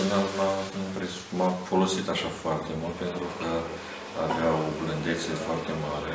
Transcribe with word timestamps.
spuneam, 0.00 0.26
m-a, 0.38 0.52
m-a 1.38 1.50
folosit 1.70 2.06
așa 2.14 2.30
foarte 2.42 2.72
mult 2.80 2.96
pentru 3.04 3.26
că 3.38 3.50
avea 4.24 4.50
o 4.64 4.66
blândețe 4.80 5.32
foarte 5.46 5.72
mare 5.86 6.14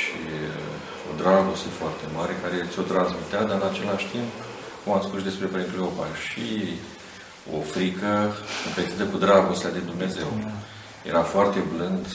și 0.00 0.20
uh, 0.50 1.08
o 1.10 1.12
dragoste 1.22 1.70
foarte 1.80 2.06
mare 2.16 2.32
care 2.42 2.56
ți-o 2.70 2.84
transmitea, 2.92 3.42
dar 3.48 3.58
în 3.60 3.68
același 3.70 4.06
timp, 4.14 4.30
cum 4.80 4.90
am 4.96 5.02
spus 5.08 5.20
despre 5.28 5.46
Părintele 5.52 5.86
Opa, 5.88 6.06
și 6.26 6.48
o 7.56 7.58
frică 7.72 8.12
împletită 8.66 9.04
cu 9.10 9.16
dragostea 9.26 9.74
de 9.76 9.82
Dumnezeu. 9.90 10.30
Era 11.10 11.22
foarte 11.34 11.60
blând 11.72 12.06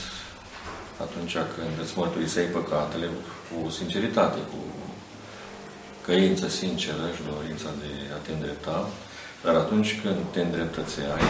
atunci 1.05 1.35
când 1.53 1.73
îți 1.83 1.97
mărturiseai 1.99 2.55
păcatele 2.57 3.07
cu 3.47 3.57
sinceritate, 3.77 4.39
cu 4.51 4.59
căință 6.05 6.47
sinceră 6.61 7.05
și 7.15 7.21
dorința 7.31 7.69
de 7.81 7.91
a 8.15 8.19
te 8.25 8.31
îndrepta, 8.35 8.77
dar 9.43 9.55
atunci 9.55 9.99
când 10.01 10.15
te 10.31 10.41
îndreptățeai, 10.41 11.21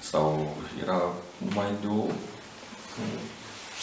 sau 0.00 0.56
era 0.82 1.00
numai 1.38 1.66
de 1.80 1.86
o 1.86 2.04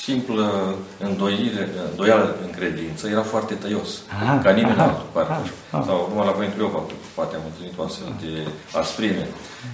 simplă 0.05 0.75
îndoire, 0.99 1.69
îndoială 1.89 2.35
în 2.45 2.49
credință, 2.49 3.07
era 3.07 3.21
foarte 3.21 3.53
tăios. 3.53 3.89
Aha, 4.21 4.39
ca 4.43 4.51
nimeni 4.51 4.79
aha, 4.79 4.83
altul, 4.83 5.05
parcă. 5.11 5.31
Aha, 5.31 5.43
aha. 5.71 5.83
Sau 5.85 6.07
numai 6.09 6.25
la 6.25 6.31
Părintele 6.31 6.63
Iova, 6.63 6.81
poate 7.15 7.35
am 7.35 7.41
întâlnit 7.45 7.79
o 7.79 7.83
astfel 7.83 8.13
de 8.21 8.33
asprime, 8.79 9.27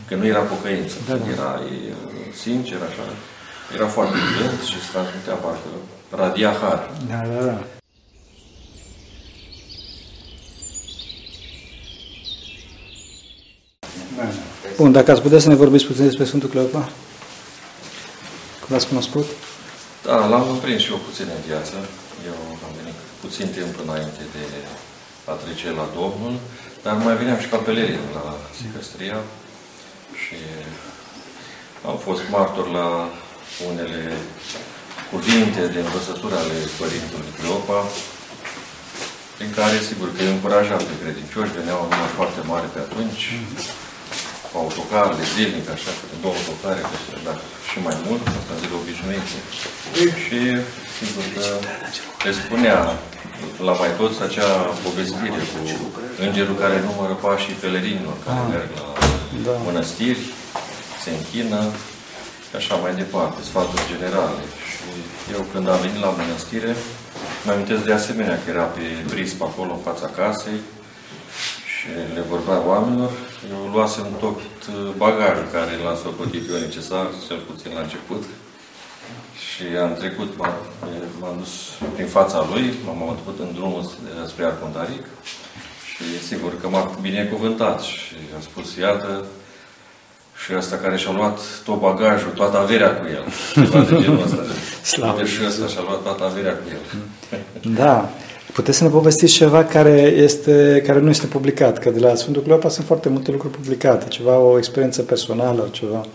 că 0.07 0.15
nu 0.15 0.25
era 0.25 0.39
pocăință, 0.39 0.95
da, 1.07 1.15
da. 1.15 1.29
era 1.35 1.59
e, 1.71 1.93
sincer, 2.33 2.79
așa, 2.89 3.05
era 3.75 3.87
foarte 3.87 4.17
blând 4.35 4.61
și 4.69 4.77
se 4.81 4.89
transmitea 4.91 5.33
parcă 5.33 5.69
radia 6.15 6.51
har. 6.61 6.89
Da, 7.09 7.21
da, 7.33 7.45
da. 7.45 7.80
Bun, 14.77 14.91
dacă 14.91 15.11
ați 15.11 15.21
putea 15.21 15.39
să 15.39 15.47
ne 15.47 15.55
vorbiți 15.63 15.85
puțin 15.85 16.03
despre 16.03 16.25
Sfântul 16.25 16.49
Cleopa? 16.49 16.83
Cum 18.61 18.69
l-ați 18.69 18.87
cunoscut? 18.87 19.25
Da, 20.05 20.25
l-am 20.31 20.59
prins 20.63 20.81
și 20.81 20.91
eu 20.91 20.99
puțin 21.09 21.27
în 21.35 21.41
viață. 21.47 21.75
Eu 22.29 22.37
am 22.67 22.73
venit 22.79 22.97
puțin 23.23 23.47
timp 23.57 23.73
înainte 23.83 24.23
de 24.35 24.45
a 25.31 25.33
trece 25.43 25.67
la 25.79 25.85
Domnul, 25.99 26.33
dar 26.83 26.93
mai 26.95 27.15
veneam 27.21 27.39
și 27.43 27.51
ca 27.51 27.57
pelerin 27.57 28.05
la 28.17 28.25
Sicăstria 28.59 29.19
și 30.23 30.37
am 31.89 31.97
fost 32.05 32.21
martor 32.35 32.67
la 32.79 32.87
unele 33.69 34.01
cuvinte 35.11 35.61
de 35.73 35.79
învățătură 35.85 36.35
ale 36.43 36.57
Părintelui 36.79 37.33
Cleopa, 37.37 37.79
prin 39.37 39.51
care, 39.59 39.77
sigur, 39.89 40.07
că 40.15 40.21
îi 40.21 40.33
încurajam 40.35 40.81
pe 40.89 40.95
credincioși, 41.01 41.55
veneau 41.59 41.79
un 41.83 41.89
număr 41.93 42.11
foarte 42.19 42.41
mare 42.51 42.67
pe 42.73 42.79
atunci, 42.85 43.23
cu 44.51 44.55
autocarele 44.63 45.25
zilnic, 45.35 45.65
așa, 45.75 45.91
cu 46.09 46.15
două 46.23 46.35
autocare, 46.39 46.81
dar 47.27 47.37
și 47.69 47.77
mai 47.87 47.97
mult, 48.05 48.23
asta 48.39 48.53
zile 48.61 48.75
obișnuite. 48.81 49.37
Și, 50.23 50.39
sigur 50.97 51.25
că 51.35 51.45
le 52.25 52.31
spunea 52.41 52.77
la 53.67 53.73
mai 53.81 53.91
toți 53.99 54.19
acea 54.27 54.51
povestire 54.85 55.41
cu 55.51 55.59
îngerul 56.25 56.55
care 56.63 56.77
numără 56.89 57.13
pașii 57.25 57.61
pelerinilor 57.63 58.17
care 58.25 58.41
ah, 58.43 58.49
merg 58.53 58.69
la 58.77 58.89
da. 59.45 59.53
mănăstiri, 59.67 60.23
se 61.03 61.09
închină, 61.17 61.61
și 62.49 62.57
așa 62.57 62.75
mai 62.75 62.93
departe, 62.95 63.39
sfaturi 63.49 63.89
generale. 63.91 64.43
Și 64.69 64.87
eu 65.35 65.41
când 65.51 65.65
am 65.69 65.79
venit 65.85 65.99
la 66.05 66.15
mănăstire, 66.19 66.75
mă 67.45 67.51
amintesc 67.51 67.83
de 67.83 67.93
asemenea 67.93 68.39
că 68.41 68.49
era 68.49 68.67
pe 68.75 68.83
prisp 69.09 69.41
acolo 69.41 69.71
în 69.73 69.83
fața 69.89 70.07
casei 70.19 70.61
și 71.73 71.89
le 72.15 72.23
vorbea 72.29 72.59
oamenilor. 72.71 73.11
Eu 73.49 73.71
luasem 73.73 74.05
tot 74.19 74.39
bagajul 74.97 75.47
care 75.51 75.71
l-am 75.83 75.97
socotit 76.03 76.49
eu 76.49 76.59
necesar, 76.59 77.07
cel 77.27 77.37
puțin 77.37 77.71
la 77.73 77.81
început. 77.81 78.23
Și 79.47 79.63
am 79.85 79.93
trecut, 79.93 80.37
m-am 81.19 81.35
dus 81.37 81.53
prin 81.93 82.07
fața 82.07 82.47
lui, 82.51 82.73
m-am 82.85 83.09
întâmplat 83.09 83.47
în 83.47 83.53
drumul 83.53 83.89
spre 84.27 84.45
Arcontaric 84.45 85.05
și 85.91 86.27
sigur 86.27 86.51
că 86.61 86.67
m-a 86.69 86.91
binecuvântat 87.01 87.81
și 87.81 88.15
a 88.37 88.41
spus, 88.41 88.75
iată, 88.75 89.25
și 90.43 90.53
ăsta 90.57 90.75
care 90.75 90.97
și-a 90.97 91.11
luat 91.11 91.39
tot 91.65 91.79
bagajul, 91.79 92.31
toată 92.31 92.57
averea 92.57 92.95
cu 92.95 93.05
el. 93.07 93.23
Ceva 93.65 93.79
de 93.79 94.01
genul 94.01 94.23
ăsta. 94.23 94.43
Slavă. 94.83 95.25
și 95.25 95.39
ăsta 95.47 95.67
și-a 95.67 95.81
luat 95.81 96.01
toată 96.01 96.23
averea 96.23 96.53
cu 96.53 96.63
el. 96.69 97.03
Da. 97.73 98.09
Puteți 98.53 98.77
să 98.77 98.83
ne 98.83 98.89
povestiți 98.89 99.33
ceva 99.33 99.63
care, 99.63 99.99
este, 99.99 100.81
care 100.85 100.99
nu 100.99 101.09
este 101.09 101.27
publicat? 101.27 101.79
Că 101.79 101.89
de 101.89 101.99
la 101.99 102.15
Sfântul 102.15 102.41
Cleopa 102.41 102.69
sunt 102.69 102.85
foarte 102.85 103.09
multe 103.09 103.31
lucruri 103.31 103.53
publicate. 103.53 104.07
Ceva, 104.07 104.37
o 104.37 104.57
experiență 104.57 105.01
personală, 105.01 105.69
ceva. 105.71 106.05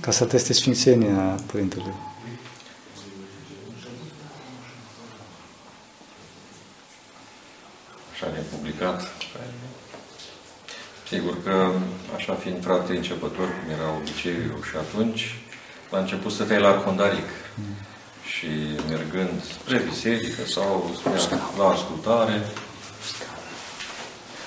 Ca 0.00 0.10
să 0.10 0.24
teste 0.24 0.52
Sfințenia 0.52 1.38
Părintelui. 1.52 1.94
Așa 8.12 8.26
nepublicat. 8.34 9.02
Sigur 11.08 11.42
că, 11.44 11.70
așa 12.16 12.34
fiind 12.34 12.62
frate 12.62 12.92
începător, 12.96 13.46
cum 13.46 13.70
era 13.72 13.96
obiceiul 14.00 14.62
și 14.70 14.76
atunci, 14.76 15.40
la 15.90 15.98
început 15.98 16.32
stăteai 16.32 16.60
la 16.60 16.68
arhondaric. 16.68 17.28
Mm. 17.54 17.91
Și 18.42 18.54
mergând 18.88 19.42
spre 19.60 19.78
biserică 19.88 20.42
sau 20.46 20.90
spre 20.98 21.38
la 21.58 21.68
ascultare, 21.68 22.46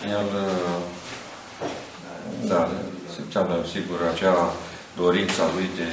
el, 0.04 0.30
da, 2.42 2.72
simțeam 3.16 3.66
sigur 3.72 4.00
acea 4.14 4.54
dorința 4.96 5.44
lui 5.54 5.70
de 5.76 5.92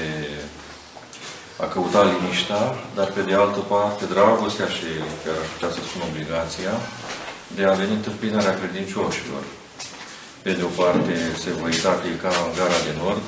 a 1.64 1.66
căuta 1.66 2.02
liniștea, 2.10 2.62
dar 2.94 3.08
pe 3.10 3.20
de 3.20 3.34
altă 3.34 3.58
parte 3.58 4.04
dragostea 4.04 4.66
și, 4.66 4.88
chiar 5.24 5.36
aș 5.42 5.48
putea 5.52 5.70
să 5.76 5.80
spun, 5.82 6.02
obligația 6.10 6.74
de 7.56 7.64
a 7.64 7.72
veni 7.72 7.92
întâmpinarea 8.00 8.58
credincioșilor. 8.60 9.42
Pe 10.42 10.52
de 10.52 10.62
o 10.62 10.82
parte 10.82 11.14
se 11.42 11.50
uita 11.64 11.92
că 12.00 12.06
e 12.06 12.22
ca 12.24 12.28
în 12.46 12.52
gara 12.58 12.78
de 12.86 12.94
nord, 13.02 13.26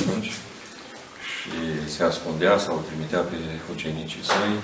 atunci, 0.00 0.32
și 1.46 1.58
se 1.94 2.02
ascundea 2.10 2.54
sau 2.66 2.76
trimitea 2.88 3.22
pe 3.30 3.38
ucenicii 3.72 4.28
săi, 4.30 4.54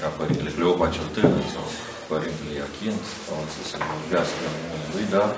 ca 0.00 0.08
Părintele 0.18 0.50
Cleopa 0.56 0.88
cel 0.96 1.08
tânăr 1.14 1.44
sau 1.54 1.66
Părintele 2.12 2.52
Iachint, 2.60 3.02
sau 3.26 3.38
să 3.54 3.60
se 3.70 3.76
vorbească 3.90 4.42
în 4.48 4.54
numele 4.60 4.86
lui, 4.94 5.06
dar 5.14 5.30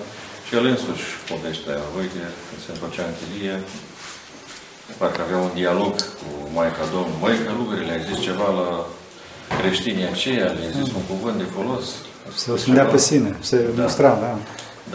și 0.46 0.52
el 0.58 0.64
însuși 0.72 1.06
povestea 1.30 1.78
uite, 2.00 2.22
când 2.46 2.60
se 2.64 2.70
întorcea 2.72 3.04
în 3.08 3.14
chilie, 3.20 3.54
parcă 5.00 5.20
avea 5.22 5.40
un 5.46 5.52
dialog 5.60 5.92
cu 6.18 6.28
Maica 6.56 6.84
Domnului. 6.94 7.20
Măi, 7.22 7.36
călugările, 7.46 7.92
ai 7.94 8.06
zis 8.08 8.18
ceva 8.28 8.48
la 8.60 8.68
creștinii 9.58 10.10
aceia, 10.12 10.48
le-ai 10.56 10.76
zis 10.78 10.88
un 10.98 11.04
cuvânt 11.10 11.36
de 11.42 11.48
folos? 11.54 11.86
Se 12.42 12.48
o 12.52 12.84
pe 12.94 13.00
sine, 13.08 13.30
se 13.48 13.56
da. 13.76 13.82
mustra, 13.82 14.12
da. 14.26 14.32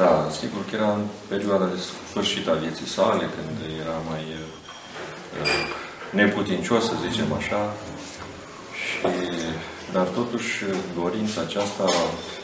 Da, 0.01 0.11
sigur 0.39 0.61
că 0.65 0.71
era 0.79 0.91
în 0.99 1.05
perioada 1.31 1.65
de 1.73 1.79
sfârșit 2.09 2.45
a 2.47 2.55
vieții 2.63 2.93
sale, 2.97 3.25
când 3.35 3.55
era 3.83 3.97
mai 4.09 4.23
uh, 4.39 4.60
neputincios, 6.09 6.83
să 6.85 6.93
zicem 7.09 7.33
așa. 7.33 7.73
Și, 8.81 8.97
dar 9.95 10.05
totuși 10.19 10.53
dorința 11.01 11.41
aceasta, 11.41 11.85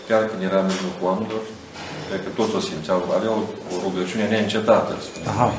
chiar 0.07 0.23
când 0.29 0.41
era 0.43 0.59
în 0.59 0.69
mijlocul 0.71 1.07
oamenilor, 1.09 1.41
cred 2.07 2.21
că 2.23 2.31
toți 2.39 2.55
o 2.55 2.59
simțeau, 2.59 2.99
avea 3.17 3.31
o, 3.39 3.41
o 3.73 3.75
rugăciune 3.85 4.25
neîncetată, 4.27 4.93
Aha. 5.31 5.49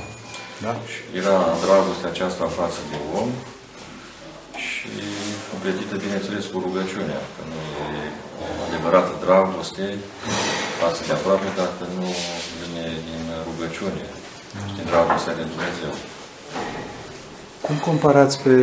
Da. 0.64 0.72
Și 0.92 1.00
era 1.22 1.38
dragostea 1.64 2.10
aceasta 2.12 2.42
în 2.44 2.54
față 2.60 2.80
de 2.90 2.98
om 3.20 3.30
și 4.66 4.90
completită, 5.50 5.94
bineînțeles, 6.06 6.44
cu 6.52 6.58
rugăciunea, 6.66 7.20
că 7.34 7.42
nu 7.50 7.60
e 7.98 8.02
adevărată 8.66 9.12
dragoste, 9.24 9.86
față 10.82 11.00
de 11.06 11.12
aproape 11.18 11.48
dacă 11.62 11.82
nu 11.98 12.08
vine 12.58 12.86
din 13.08 13.22
rugăciune 13.48 14.04
și 14.68 14.72
din 14.78 14.86
dragostea 14.92 15.38
de 15.38 15.44
Dumnezeu. 15.52 15.92
Cum 17.68 17.76
comparați 17.76 18.36
pe 18.42 18.54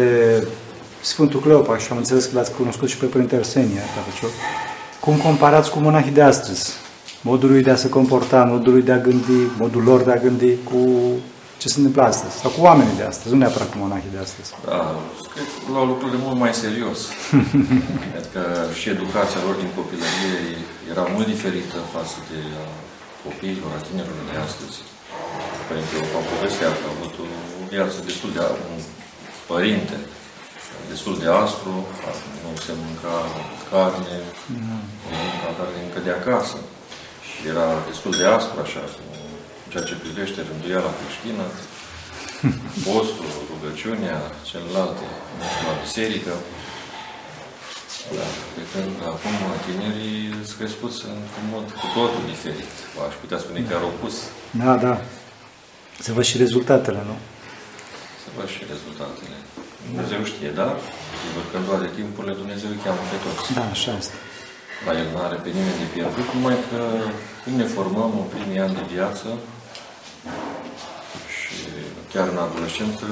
Sfântul 1.02 1.40
Cleopa 1.40 1.78
și 1.78 1.88
am 1.92 1.98
înțeles 1.98 2.25
că 2.25 2.31
l-ați 2.38 2.56
cunoscut 2.60 2.88
și 2.90 2.98
pe 2.98 3.06
Părintele 3.06 3.40
Arsenia, 3.40 3.81
Cum 5.00 5.16
comparați 5.28 5.69
cu 5.72 5.80
monahii 5.80 6.18
de 6.19 6.25
astăzi? 6.34 6.66
Modul 7.22 7.50
lui 7.50 7.63
de 7.68 7.72
a 7.72 7.81
se 7.84 7.90
comporta, 7.98 8.40
modul 8.54 8.72
lui 8.75 8.86
de 8.90 8.92
a 8.98 9.04
gândi, 9.07 9.42
modul 9.63 9.84
lor 9.90 10.00
de 10.07 10.12
a 10.12 10.24
gândi 10.25 10.52
cu 10.69 10.81
ce 11.62 11.68
se 11.72 11.78
întâmplă 11.78 12.02
astăzi, 12.12 12.36
sau 12.42 12.50
cu 12.56 12.62
oamenii 12.69 13.00
de 13.02 13.07
astăzi, 13.12 13.31
nu 13.34 13.40
neapărat 13.42 13.69
cu 13.72 13.78
monahii 13.84 14.16
de 14.16 14.22
astăzi. 14.28 14.50
Da, 14.69 14.81
cred 15.34 15.48
că 15.54 15.57
luau 15.74 15.86
lucrurile 15.92 16.19
mult 16.25 16.38
mai 16.44 16.54
serios. 16.63 17.00
cred 18.12 18.25
că 18.36 18.44
și 18.80 18.86
educația 18.96 19.42
lor 19.46 19.56
din 19.62 19.72
copilărie 19.80 20.38
era 20.92 21.04
mult 21.13 21.28
diferită 21.34 21.78
față 21.96 22.18
de 22.30 22.40
copiilor, 23.25 23.72
a 23.78 23.81
tinerilor 23.88 24.25
de 24.31 24.38
astăzi. 24.48 24.78
Părinte 25.69 25.96
o 26.19 26.22
povestea 26.34 26.69
că 26.80 26.84
a 26.88 26.94
avut 26.96 27.13
o 27.24 27.25
viață 27.74 27.98
destul 28.10 28.31
de 28.38 28.42
un 28.74 28.81
părinte 29.51 29.97
destul 30.94 31.15
de 31.24 31.30
aspru, 31.44 31.74
nu 32.44 32.50
se 32.65 32.74
mânca 32.83 33.18
carne, 33.71 34.15
nu 35.09 35.15
mânca 35.30 35.51
carne 35.59 35.80
încă 35.88 36.00
de 36.07 36.13
acasă. 36.19 36.57
Și 37.27 37.38
era 37.53 37.68
destul 37.89 38.13
de 38.21 38.25
aspru, 38.38 38.57
așa, 38.65 38.83
cu 38.95 39.03
în 39.63 39.69
ceea 39.71 39.86
ce 39.89 40.03
privește 40.03 40.39
rânduiala 40.50 40.92
creștină, 41.00 41.45
postul, 42.88 43.31
rugăciunea, 43.51 44.19
celelalte, 44.50 45.06
nu 45.38 45.45
știu, 45.51 45.65
la 45.69 45.75
biserică. 45.86 46.33
Da, 48.18 48.27
pe 48.56 48.63
când 48.71 48.94
acum 49.13 49.36
tinerii 49.65 50.19
sunt 50.47 50.57
crescuți 50.62 51.00
într-un 51.18 51.47
mod 51.53 51.65
cu 51.80 51.88
totul 51.97 52.24
diferit. 52.33 52.71
Aș 53.07 53.13
putea 53.21 53.39
spune 53.44 53.62
chiar 53.69 53.83
opus. 53.92 54.15
Da, 54.63 54.74
da. 54.86 54.95
Să 56.06 56.09
văd 56.15 56.25
și 56.31 56.38
rezultatele, 56.44 57.01
nu? 57.09 57.15
Să 58.25 58.31
văd 58.38 58.48
și 58.56 58.62
rezultatele. 58.74 59.38
Dumnezeu 59.88 60.22
știe, 60.31 60.51
da? 60.62 60.68
Sigur 61.22 61.44
că 61.50 61.56
în 61.60 61.66
toate 61.69 61.88
timpurile 61.98 62.33
Dumnezeu 62.42 62.69
îi 62.72 62.83
cheamă 62.86 63.04
pe 63.12 63.18
toți. 63.24 63.54
Da, 63.60 63.66
așa 63.75 63.92
este. 64.01 64.18
La 64.86 64.92
El 65.01 65.07
nu 65.13 65.19
are 65.27 65.38
pe 65.44 65.50
nimeni 65.57 65.81
de 65.83 65.88
pierdut, 65.95 66.27
numai 66.36 66.57
că 66.69 66.80
cum 67.44 67.54
ne 67.62 67.68
formăm 67.75 68.12
în 68.22 68.27
primii 68.36 68.63
ani 68.66 68.77
de 68.80 68.86
viață 68.95 69.27
și 71.36 71.56
chiar 72.12 72.25
în 72.33 72.39
adolescență, 72.45 73.06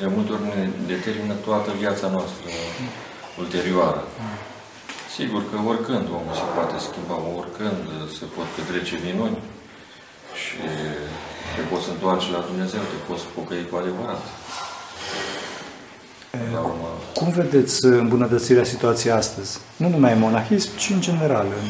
de 0.00 0.06
multe 0.14 0.30
ori 0.32 0.46
ne 0.54 0.62
determină 0.92 1.34
toată 1.46 1.70
viața 1.82 2.06
noastră 2.16 2.46
ulterioară. 3.42 4.02
Sigur 5.16 5.42
că 5.50 5.56
oricând 5.70 6.06
omul 6.18 6.34
se 6.42 6.46
poate 6.56 6.76
schimba, 6.86 7.16
oricând 7.40 7.82
se 8.18 8.24
pot 8.36 8.48
petrece 8.56 8.94
minuni 9.06 9.38
și 10.42 10.56
te 11.56 11.62
poți 11.70 11.88
întoarce 11.94 12.26
la 12.36 12.44
Dumnezeu, 12.48 12.80
te 12.92 12.98
poți 13.08 13.24
pocăi 13.34 13.68
cu 13.70 13.76
adevărat. 13.82 14.22
La 16.54 16.60
urmă, 16.70 16.88
Cum 17.14 17.28
vedeți 17.30 17.84
îmbunătățirea 17.84 18.64
situației 18.64 19.12
astăzi? 19.12 19.58
Nu 19.76 19.88
numai 19.88 20.12
în 20.12 20.18
monahism, 20.18 20.70
ci 20.76 20.88
în 20.90 21.00
general, 21.00 21.46
în, 21.60 21.68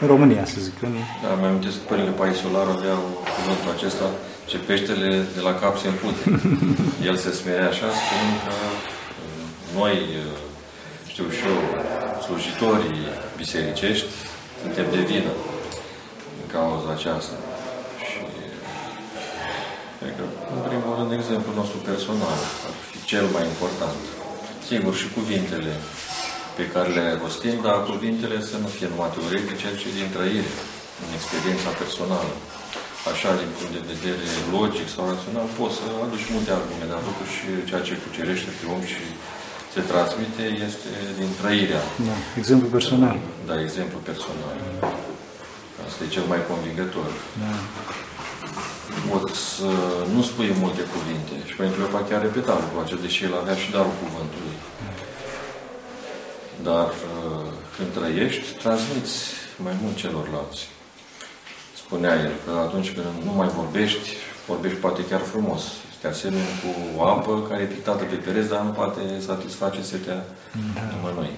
în 0.00 0.06
România, 0.06 0.44
să 0.44 0.56
zic. 0.58 0.76
În... 0.82 0.94
Da, 1.22 1.34
mi 1.40 1.46
amintesc 1.46 1.76
că 1.76 1.82
Părele 1.88 2.10
Paisolar 2.10 2.66
avea 2.76 2.96
cuvântul 3.36 3.70
acesta, 3.76 4.06
ce 4.50 4.56
peștele 4.58 5.08
de 5.36 5.40
la 5.48 5.54
cap 5.54 5.74
se 5.78 5.88
împute. 5.88 6.22
El 7.08 7.16
se 7.16 7.30
smerea 7.40 7.68
așa, 7.68 7.88
spunând 8.00 8.36
că 8.44 8.54
uh, 8.54 8.76
noi, 9.78 9.96
uh, 10.22 10.38
știu 11.10 11.26
și 11.36 11.42
eu, 11.52 11.60
slujitorii 12.24 13.00
bisericești, 13.36 14.12
suntem 14.62 14.86
de 14.94 15.00
vină 15.10 15.32
în 16.40 16.46
cauza 16.54 16.90
aceasta. 16.96 17.34
Și 18.08 18.18
cred 19.98 20.12
că, 20.18 20.24
în 20.56 20.60
primul 20.68 20.92
rând, 20.98 21.10
exemplul 21.12 21.54
nostru 21.60 21.78
personal 21.90 22.38
ar 22.68 22.74
fi 22.88 22.98
cel 23.12 23.26
mai 23.34 23.44
important. 23.52 24.00
Sigur, 24.68 24.92
și 25.00 25.06
cuvintele 25.16 25.72
pe 26.58 26.64
care 26.72 26.88
le 26.98 27.04
rostim, 27.22 27.56
dar 27.66 27.76
cuvintele 27.90 28.38
să 28.50 28.56
nu 28.62 28.68
fie 28.76 28.88
numai 28.90 29.10
teoretice, 29.14 29.68
ci 29.80 29.88
din 29.98 30.08
trăire, 30.16 30.52
în 31.02 31.10
experiența 31.18 31.70
personală. 31.82 32.32
Așa, 33.10 33.30
din 33.40 33.50
punct 33.56 33.72
de 33.76 33.88
vedere 33.92 34.26
logic 34.56 34.86
sau 34.94 35.02
rațional, 35.12 35.46
poți 35.58 35.76
să 35.78 35.84
aduci 36.04 36.30
multe 36.34 36.50
argumente, 36.58 36.92
dar 36.94 37.02
totuși 37.10 37.36
ceea 37.68 37.82
ce 37.86 38.02
cucerește 38.04 38.50
pe 38.58 38.64
om 38.74 38.82
și 38.92 39.02
se 39.74 39.80
transmite 39.90 40.44
este 40.68 40.90
din 41.18 41.30
trăirea. 41.40 41.82
Da, 42.08 42.16
exemplu 42.40 42.66
personal. 42.76 43.16
Da, 43.48 43.54
exemplu 43.66 43.98
personal. 44.10 44.56
Asta 45.86 46.00
e 46.04 46.14
cel 46.16 46.26
mai 46.32 46.40
convingător. 46.50 47.10
Da. 47.42 47.52
Poți 49.10 49.38
să 49.56 49.70
nu 50.14 50.22
spui 50.22 50.50
multe 50.62 50.82
cuvinte. 50.94 51.34
Și 51.48 51.54
pentru 51.54 51.76
Cleopa 51.76 52.06
chiar 52.08 52.20
repeta 52.22 52.58
lucrul 52.62 52.82
acesta, 52.82 53.02
deși 53.02 53.24
el 53.24 53.34
avea 53.34 53.56
și 53.62 53.70
darul 53.70 53.96
cuvântului. 54.02 54.56
Dar 56.62 56.88
uh, 56.88 57.46
când 57.76 57.88
trăiești, 57.98 58.46
transmiți 58.62 59.16
mai 59.66 59.74
mult 59.82 59.96
celorlalți. 59.96 60.62
Spunea 61.76 62.14
el 62.26 62.32
că 62.44 62.52
atunci 62.66 62.92
când 62.94 63.06
nu 63.24 63.32
mai 63.32 63.48
vorbești, 63.48 64.08
vorbești 64.46 64.78
poate 64.78 65.04
chiar 65.04 65.20
frumos. 65.20 65.62
Te 66.00 66.06
asemeni 66.08 66.54
cu 66.60 66.68
o 66.98 67.02
apă 67.04 67.46
care 67.48 67.62
e 67.62 67.64
pictată 67.64 68.04
pe 68.04 68.14
pereți, 68.14 68.48
dar 68.48 68.60
nu 68.60 68.70
poate 68.70 69.00
satisface 69.26 69.82
setea 69.82 70.14
Da. 70.74 70.80
nimănui. 70.90 71.30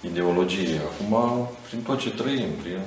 ideologie. 0.02 0.82
Acum, 0.92 1.48
prin 1.68 1.82
tot 1.82 2.00
ce 2.00 2.10
trăim, 2.10 2.50
prin 2.62 2.80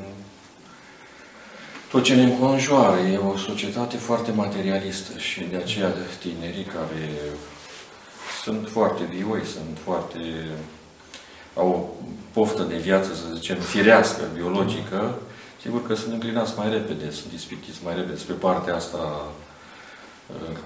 tot 1.91 2.03
ce 2.03 2.15
ne 2.15 2.23
înconjoară, 2.23 3.01
e 3.01 3.17
o 3.17 3.37
societate 3.37 3.97
foarte 3.97 4.31
materialistă 4.33 5.19
și 5.19 5.41
de 5.51 5.57
aceea 5.57 5.93
tinerii 6.21 6.65
care 6.65 7.11
sunt 8.43 8.69
foarte 8.69 9.03
vioi, 9.05 9.45
sunt 9.45 9.79
foarte... 9.85 10.19
au 11.55 11.69
o 11.69 12.05
poftă 12.33 12.63
de 12.63 12.77
viață, 12.77 13.15
să 13.15 13.35
zicem, 13.35 13.57
firească, 13.57 14.23
biologică, 14.35 15.19
sigur 15.63 15.87
că 15.87 15.95
sunt 15.95 16.13
înclinați 16.13 16.53
mai 16.57 16.71
repede, 16.71 17.11
sunt 17.11 17.33
ispitiți 17.33 17.79
mai 17.85 17.95
repede 17.95 18.19
spre 18.19 18.35
partea 18.35 18.75
asta 18.75 19.27
uh, 20.27 20.57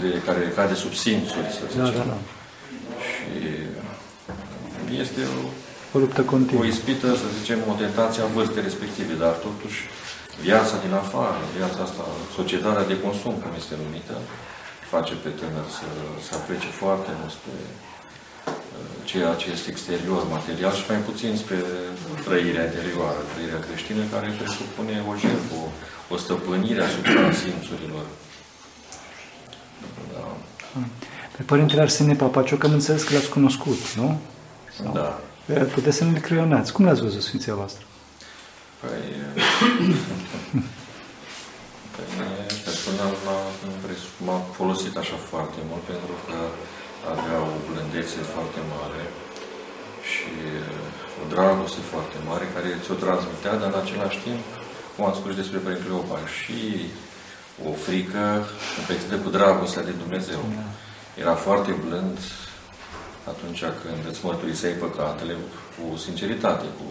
de, 0.00 0.22
care 0.26 0.52
cade 0.54 0.74
sub 0.74 0.92
simțuri, 0.94 1.50
să 1.52 1.76
Da, 1.78 1.84
zicem. 1.84 1.98
da, 1.98 2.04
da. 2.04 2.16
Și 3.00 3.48
este 5.04 5.20
o, 5.40 5.42
O 5.94 5.98
luptă 6.04 6.20
o 6.20 6.30
continuă. 6.32 6.64
ispită, 6.64 7.08
să 7.20 7.26
zicem, 7.38 7.58
o 7.72 7.74
tentație 7.82 8.22
a 8.22 8.32
vârstei 8.34 8.66
respective, 8.68 9.12
dar 9.24 9.34
totuși 9.46 9.78
viața 10.46 10.74
din 10.84 10.92
afară, 11.02 11.40
viața 11.58 11.80
asta, 11.88 12.04
societatea 12.38 12.84
de 12.90 13.00
consum, 13.04 13.34
cum 13.42 13.52
este 13.60 13.74
numită, 13.84 14.16
face 14.92 15.12
pe 15.24 15.30
tânăr 15.38 15.66
să 15.78 15.86
se 16.26 16.32
aplece 16.38 16.68
foarte 16.82 17.10
mult 17.18 17.32
spre 17.38 17.56
uh, 17.66 17.72
ceea 19.10 19.32
ce 19.40 19.46
este 19.56 19.68
exterior, 19.74 20.20
material 20.36 20.72
și 20.78 20.88
mai 20.90 21.00
puțin 21.08 21.32
spre 21.42 21.58
trăirea 22.26 22.64
interioară, 22.68 23.20
trăirea 23.32 23.60
creștină, 23.66 24.02
care 24.12 24.28
presupune 24.40 24.94
o 25.10 25.12
jertfă, 25.22 25.54
o, 25.62 25.66
o 26.12 26.16
stăpânire 26.24 26.82
asupra 26.88 27.22
simțurilor. 27.44 28.06
Da. 30.12 30.24
Pe 31.36 31.42
Părintele 31.42 31.80
Arsenie 31.86 32.14
Papacioc 32.14 32.64
am 32.64 32.72
înțeles 32.72 33.02
că 33.02 33.14
l-ați 33.14 33.28
cunoscut, 33.28 33.80
nu? 34.00 34.08
Da. 34.92 35.20
E, 35.46 35.54
Puteți 35.54 35.96
să 35.96 36.04
ne 36.04 36.18
creionați. 36.18 36.72
Cum 36.72 36.84
l-ați 36.84 37.02
văzut 37.02 37.22
Sfinția 37.22 37.54
voastră? 37.54 37.84
Păi, 38.80 39.04
păi 41.94 42.06
mine, 42.10 42.30
personal 42.68 43.12
m-a, 43.26 43.38
impres- 43.74 44.12
m-a 44.26 44.38
folosit 44.58 44.94
așa 45.02 45.16
foarte 45.30 45.60
mult 45.68 45.82
pentru 45.92 46.14
că 46.26 46.36
avea 47.12 47.38
o 47.52 47.56
blândețe 47.68 48.18
foarte 48.34 48.60
mare 48.74 49.02
și 50.10 50.32
uh, 50.62 51.20
o 51.22 51.24
dragoste 51.34 51.82
foarte 51.92 52.18
mare 52.28 52.44
care 52.54 52.68
ți-o 52.82 52.96
transmitea, 53.04 53.54
dar 53.60 53.70
în 53.72 53.80
același 53.82 54.18
timp, 54.26 54.42
cum 54.94 55.02
am 55.08 55.14
spus 55.20 55.32
despre 55.40 55.58
Părintele 55.64 55.94
Opa, 56.00 56.20
și 56.36 56.58
o 57.68 57.70
frică 57.86 58.24
împlețită 58.78 59.16
cu 59.24 59.30
dragostea 59.38 59.86
de 59.88 59.94
Dumnezeu. 60.02 60.42
Era 61.22 61.34
foarte 61.46 61.72
blând 61.84 62.18
atunci 63.32 63.60
când 63.82 64.00
îți 64.10 64.24
mărturiseai 64.24 64.72
păcatele 64.72 65.34
cu 65.76 65.96
sinceritate, 65.96 66.64
cu 66.78 66.86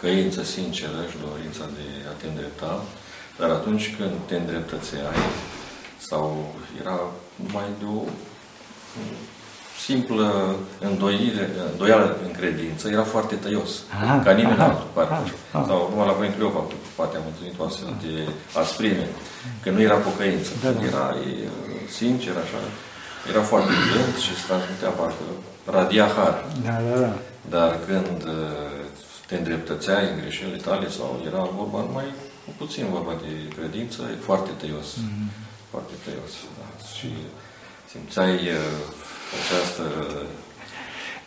căință 0.00 0.42
sinceră 0.42 1.00
și 1.10 1.16
dorința 1.28 1.64
de 1.76 1.86
a 2.10 2.12
te 2.20 2.26
îndrepta, 2.26 2.82
dar 3.38 3.50
atunci 3.50 3.94
când 3.96 4.10
te 4.26 4.34
îndreptățeai, 4.36 5.20
sau 6.08 6.54
era 6.80 6.98
numai 7.44 7.68
de 7.78 7.84
o 7.98 8.02
simplă 9.86 10.56
îndoire, 10.80 11.50
îndoială 11.72 12.16
în 12.26 12.30
credință, 12.32 12.88
era 12.88 13.02
foarte 13.02 13.34
tăios, 13.34 13.70
Aha, 14.02 14.20
ca 14.24 14.32
nimeni 14.32 14.58
aha, 14.60 14.64
altul, 14.64 14.86
parcă. 14.92 15.12
aha, 15.12 15.24
aha. 15.52 15.64
Sau 15.66 15.86
numai 15.90 16.06
la 16.06 16.12
Părinte 16.12 16.36
Cleopa, 16.36 16.64
poate 16.96 17.16
am 17.16 17.22
întâlnit 17.30 17.60
o 17.60 17.64
astfel 17.64 17.94
de 18.02 18.28
asprime, 18.62 19.06
că 19.62 19.70
nu 19.70 19.80
era 19.80 19.94
pocăință, 19.94 20.50
Da, 20.62 20.70
da. 20.70 20.82
era 20.90 21.14
e, 21.30 21.48
sincer, 21.90 22.34
așa, 22.44 22.58
era 23.30 23.42
foarte 23.42 23.72
blând 23.90 24.14
și 24.24 24.32
se 24.36 24.42
transmitea 24.46 24.88
parcă 24.88 25.24
radia 25.74 26.06
har. 26.16 26.34
Da, 26.64 26.76
da, 26.88 26.98
da. 27.06 27.12
Dar 27.54 27.78
când 27.86 28.22
uh, 28.22 28.84
te 29.26 29.34
îndreptățeai 29.36 30.04
în 30.10 30.20
greșelile 30.20 30.56
tale 30.56 30.88
sau 30.90 31.22
era 31.26 31.42
vorba 31.60 31.80
numai 31.88 32.04
puțin 32.58 32.84
vorba 32.96 33.14
de 33.24 33.54
credință, 33.56 34.00
e 34.02 34.24
foarte 34.28 34.50
tăios. 34.60 34.88
Mhm. 34.96 35.30
Foarte 35.70 35.92
tăios. 36.04 36.32
Da. 36.58 36.66
Și 36.96 37.08
simțeai 37.90 38.34
uh, 38.34 38.72
această 39.40 39.82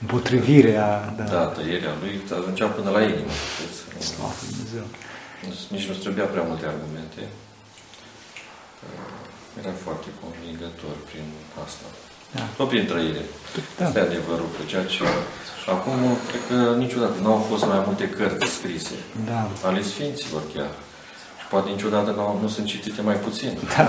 Împotrivirea, 0.01 1.13
da. 1.17 1.23
da, 1.23 1.45
tăierea 1.45 1.93
lui, 2.01 2.19
îți 2.23 2.33
ajungea 2.33 2.67
până 2.67 2.89
la 2.89 3.01
inimă. 3.01 3.31
știți? 3.53 4.07
Slavă 4.07 4.33
Dumnezeu. 4.49 4.85
nici 5.69 5.87
nu 5.87 5.93
trebuia 5.93 6.25
prea 6.25 6.43
multe 6.49 6.65
argumente. 6.65 7.21
Era 9.61 9.73
foarte 9.85 10.09
convingător 10.21 10.95
prin 11.09 11.27
asta. 11.65 11.87
Da. 12.35 12.43
Tot 12.57 12.67
prin 12.71 12.85
trăire. 12.91 13.23
Da. 13.77 13.85
Asta 13.85 13.99
e 13.99 14.07
adevărul, 14.09 14.49
că 14.55 14.61
ceea 14.71 14.85
ce... 14.93 15.03
Acum, 15.75 15.99
cred 16.29 16.43
că 16.49 16.57
niciodată 16.83 17.17
nu 17.21 17.29
au 17.35 17.41
fost 17.51 17.65
mai 17.65 17.81
multe 17.85 18.09
cărți 18.09 18.51
scrise. 18.57 18.97
Da. 19.29 19.41
Ale 19.67 19.81
Sfinților 19.81 20.43
chiar. 20.53 20.71
Și 21.39 21.45
poate 21.49 21.69
niciodată 21.69 22.09
nu, 22.11 22.39
nu 22.41 22.47
sunt 22.47 22.65
citite 22.73 23.01
mai 23.01 23.15
puțin. 23.15 23.51
Da. 23.77 23.85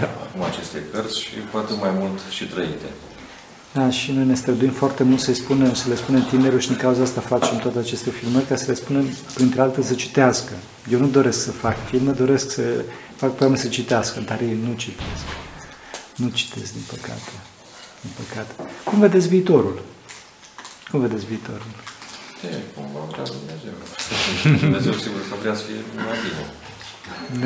da. 0.00 0.08
Acum 0.24 0.42
aceste 0.42 0.78
cărți 0.92 1.20
și 1.20 1.34
poate 1.52 1.72
mai 1.84 1.92
mult 2.00 2.18
și 2.36 2.44
trăite. 2.44 2.88
Da, 3.72 3.90
și 3.90 4.12
noi 4.12 4.24
ne 4.24 4.34
străduim 4.34 4.70
foarte 4.70 5.02
mult 5.02 5.20
să, 5.20 5.34
spunem, 5.34 5.74
să 5.74 5.88
le 5.88 5.94
spunem 5.94 6.24
tinerilor 6.24 6.60
și 6.60 6.68
din 6.68 6.76
cauza 6.76 7.02
asta 7.02 7.20
facem 7.20 7.58
toate 7.58 7.78
aceste 7.78 8.10
filmări, 8.10 8.46
ca 8.46 8.56
să 8.56 8.64
le 8.66 8.74
spunem, 8.74 9.04
printre 9.34 9.60
altele, 9.60 9.86
să 9.86 9.94
citească. 9.94 10.52
Eu 10.90 10.98
nu 10.98 11.06
doresc 11.06 11.42
să 11.42 11.50
fac 11.50 11.76
filme, 11.86 12.10
doresc 12.10 12.50
să 12.50 12.84
fac 13.16 13.34
pe 13.34 13.56
să 13.56 13.68
citească, 13.68 14.20
dar 14.20 14.40
ei 14.40 14.58
nu 14.66 14.74
citesc. 14.76 15.24
Nu 16.16 16.28
citesc, 16.28 16.72
din 16.72 16.82
păcate. 16.86 17.32
Din 18.00 18.10
păcate. 18.16 18.70
Cum 18.84 18.98
vedeți 18.98 19.28
viitorul? 19.28 19.82
Cum 20.90 21.00
vedeți 21.00 21.26
viitorul? 21.26 21.70
E, 22.44 22.56
cum 22.74 22.84
vrea 23.10 23.24
Dumnezeu. 23.24 23.74
Dumnezeu 24.60 24.92
sigur 24.92 25.20
că 25.28 25.34
vrea 25.40 25.54
să 25.54 25.62
fie 25.62 25.80
mai 25.94 26.18
bine. 26.24 26.42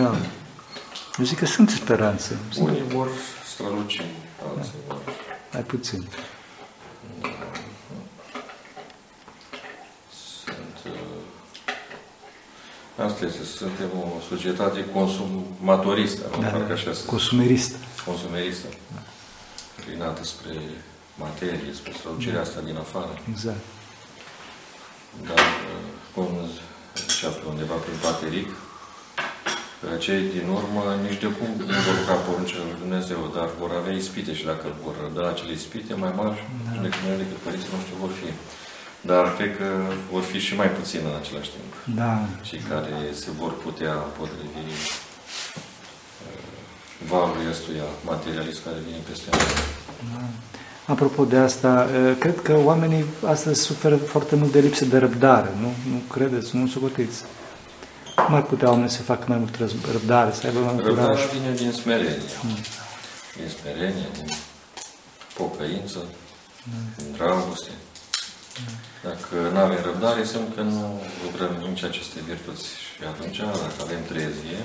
Da. 0.00 0.16
Eu 1.18 1.24
zic 1.24 1.38
că 1.38 1.46
sunt 1.46 1.70
speranțe. 1.70 2.36
Unii 2.58 2.82
vor 2.88 3.08
străluci, 3.52 4.02
alții 4.48 4.72
da. 4.88 4.94
vor 4.94 5.02
mai 5.52 5.62
puțin. 5.62 6.08
Sunt, 10.44 10.76
uh, 10.84 11.00
asta 13.04 13.24
este, 13.24 13.44
suntem 13.44 13.88
o 13.98 14.20
societate 14.28 14.84
consumatoristă, 14.92 16.28
da, 16.40 16.46
parcă 16.46 16.72
așa 16.72 16.90
Consumeristă. 17.06 17.76
Consumeristă. 18.04 18.66
Da. 18.94 19.00
Clinată 19.84 20.24
spre 20.24 20.60
materie, 21.14 21.72
spre 21.74 21.92
strălucirea 21.98 22.34
da. 22.34 22.40
asta 22.40 22.60
din 22.60 22.76
afară. 22.76 23.18
Exact. 23.30 23.64
Dar, 25.26 25.38
uh, 25.38 25.82
cum 26.14 26.28
zicea 27.08 27.28
pe 27.28 27.46
undeva 27.48 27.74
prin 27.74 27.94
Pateric, 28.02 28.48
cei 30.04 30.22
din 30.36 30.46
urmă 30.58 30.82
nici 31.06 31.20
de 31.22 31.28
cum 31.38 31.50
nu 31.72 31.78
vor 31.86 31.94
lucra 32.00 32.16
poruncile 32.26 32.62
lui 32.68 32.80
Dumnezeu, 32.84 33.20
dar 33.36 33.48
vor 33.60 33.70
avea 33.80 33.94
ispite 34.02 34.32
și 34.38 34.44
dacă 34.52 34.66
vor 34.84 34.96
da 35.16 35.22
acele 35.32 35.52
ispite 35.60 35.92
mai 36.04 36.12
mari 36.20 36.38
da. 36.66 36.80
decât 36.84 37.02
noi, 37.06 37.16
decât 37.22 37.38
părinții 37.46 37.74
noștri 37.74 38.00
vor 38.04 38.12
fi. 38.20 38.28
Dar 39.10 39.24
cred 39.36 39.52
că 39.60 39.68
vor 40.12 40.22
fi 40.30 40.38
și 40.46 40.52
mai 40.60 40.70
puțin 40.78 41.00
în 41.10 41.16
același 41.20 41.50
timp. 41.54 41.70
Da. 42.00 42.12
Cei 42.48 42.62
care 42.70 42.94
se 43.22 43.30
vor 43.40 43.52
putea 43.66 43.94
potrivi 44.18 44.64
uh, 44.68 44.92
valului 47.10 47.46
ăstuia 47.54 47.88
materialist 48.12 48.60
care 48.66 48.78
vine 48.86 49.00
peste 49.08 49.28
noi. 49.32 49.50
Da. 50.12 50.22
Apropo 50.92 51.22
de 51.24 51.38
asta, 51.48 51.72
uh, 51.88 52.16
cred 52.22 52.36
că 52.46 52.54
oamenii 52.70 53.04
astăzi 53.34 53.60
suferă 53.70 53.96
foarte 53.96 54.34
mult 54.36 54.52
de 54.52 54.60
lipsă 54.66 54.84
de 54.84 54.98
răbdare, 54.98 55.50
nu? 55.62 55.70
Nu 55.92 55.98
credeți, 56.14 56.56
nu 56.56 56.66
socotiți? 56.66 57.18
Cum 58.32 58.40
ar 58.40 58.52
putea 58.54 58.70
oamenii 58.74 58.98
să 59.00 59.10
facă 59.12 59.24
mai 59.32 59.40
mult 59.42 59.54
răbdare, 59.96 60.30
să 60.38 60.42
aibă 60.46 60.60
mai 60.66 60.72
mult 60.74 60.84
curaj? 60.86 61.06
Răbdarea 61.06 61.32
vine 61.36 61.52
din 61.62 61.72
smerenie. 61.82 62.30
Mm. 62.46 62.60
Din 63.38 63.48
smerenie, 63.56 64.08
din 64.18 64.28
pocăință, 65.40 65.98
mm. 66.68 66.86
din 66.98 67.08
dragoste. 67.16 67.72
Mm. 68.58 68.76
Dacă 69.08 69.34
nu 69.54 69.58
avem 69.66 69.80
răbdare, 69.88 70.20
înseamnă 70.20 70.50
că 70.56 70.62
nu 70.72 70.82
lucrăm 71.24 71.52
nici 71.68 71.84
aceste 71.90 72.18
virtuți. 72.30 72.66
Și 72.92 73.00
atunci, 73.12 73.38
dacă 73.70 73.80
avem 73.86 74.02
trezie, 74.12 74.58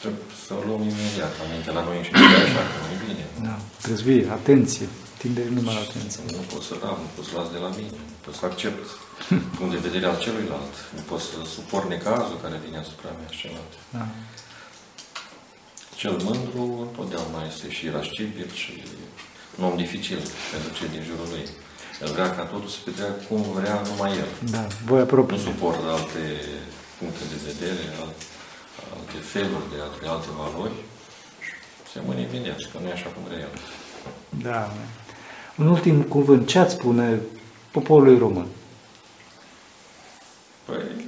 trebuie 0.00 0.24
să 0.44 0.52
o 0.58 0.60
luăm 0.68 0.82
imediat 0.92 1.34
aminte 1.44 1.70
la 1.78 1.82
noi 1.88 1.98
și 2.06 2.10
nu 2.12 2.18
așa, 2.48 2.62
că 2.70 2.76
nu 2.82 2.88
e 2.94 2.98
bine. 3.06 3.24
Da, 3.48 3.56
trezvie, 3.84 4.24
atenție, 4.38 4.86
tindere 5.22 5.50
numai 5.56 5.74
la 5.78 5.84
atenție. 5.88 6.20
Nu 6.38 6.44
pot 6.52 6.62
să 6.68 6.74
dau, 6.84 6.94
nu 7.04 7.08
pot 7.14 7.24
să 7.28 7.32
las 7.38 7.48
de 7.56 7.60
la 7.66 7.70
mine, 7.78 7.98
nu 8.12 8.18
pot 8.24 8.34
să 8.40 8.44
accept 8.50 8.84
punct 9.56 9.72
de 9.74 9.86
vedere 9.88 10.06
al 10.06 10.18
celuilalt. 10.24 10.74
Nu 10.96 11.02
pot 11.10 11.20
să 11.20 11.36
suport 11.56 11.86
necazul 11.88 12.38
care 12.42 12.60
vine 12.64 12.78
asupra 12.78 13.10
mea 13.18 13.30
și 13.30 13.40
celălalt. 13.40 13.72
Da. 13.96 14.06
Cel 16.00 16.16
mândru 16.28 16.62
întotdeauna 16.86 17.40
este 17.50 17.66
și 17.76 17.88
rascibil 17.88 18.48
și 18.62 18.72
un 19.58 19.64
om 19.68 19.76
dificil 19.76 20.20
pentru 20.52 20.70
cei 20.76 20.88
din 20.94 21.02
jurul 21.08 21.28
lui. 21.34 21.44
El 22.02 22.10
vrea 22.16 22.30
ca 22.36 22.42
totul 22.42 22.70
să 22.74 22.78
petreacă 22.84 23.18
cum 23.28 23.40
vrea 23.58 23.76
numai 23.88 24.12
el. 24.22 24.30
Da, 24.54 24.64
voi 24.90 25.00
apropiu. 25.00 25.36
Nu 25.36 25.42
suportă 25.42 25.86
alte 25.96 26.22
puncte 26.98 27.24
de 27.32 27.38
vedere, 27.50 27.84
alte 28.94 29.18
feluri 29.32 29.70
de 29.72 29.78
alte, 29.86 30.06
alte 30.14 30.30
valori. 30.42 30.76
Se 31.92 31.98
mâne 32.06 32.20
imediat, 32.20 32.58
că 32.70 32.76
nu 32.80 32.88
e 32.88 32.92
așa 32.92 33.08
cum 33.14 33.22
vrea 33.28 33.38
el. 33.38 33.52
Da. 34.48 34.72
Un 35.56 35.66
ultim 35.66 36.02
cuvânt. 36.02 36.46
Ce 36.46 36.58
ați 36.58 36.74
spune 36.74 37.20
poporului 37.70 38.18
român? 38.18 38.46
Păi, 40.64 41.06